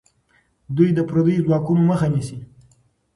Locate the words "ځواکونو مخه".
1.45-2.07